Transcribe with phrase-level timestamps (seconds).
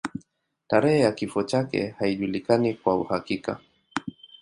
[0.67, 3.59] Tarehe ya kifo chake haijulikani kwa uhakika.